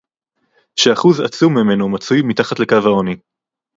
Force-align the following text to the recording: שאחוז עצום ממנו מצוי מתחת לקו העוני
שאחוז 0.79 1.19
עצום 1.19 1.53
ממנו 1.57 1.89
מצוי 1.89 2.21
מתחת 2.21 2.59
לקו 2.59 2.75
העוני 2.75 3.15